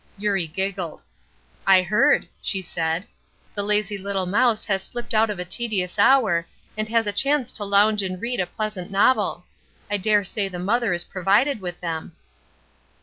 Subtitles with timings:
[0.17, 1.03] Eurie giggled.
[1.67, 3.05] "I heard," she said.
[3.53, 7.51] "The lazy little mouse has slipped out of a tedious hour, and has a chance
[7.51, 9.43] to lounge and read a pleasant novel.
[9.91, 12.15] I dare say the mother is provided with them."